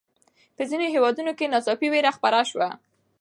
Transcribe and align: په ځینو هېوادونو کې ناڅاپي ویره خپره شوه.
په 0.55 0.63
ځینو 0.69 0.85
هېوادونو 0.95 1.31
کې 1.37 1.51
ناڅاپي 1.53 1.87
ویره 1.91 2.11
خپره 2.17 2.39
شوه. 2.49 2.69